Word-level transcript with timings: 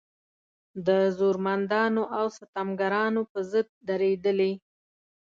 د 0.87 0.89
زورمندانو 1.17 2.03
او 2.17 2.25
ستمګرانو 2.37 3.21
په 3.31 3.39
ضد 3.51 3.67
درېدلې. 3.87 4.53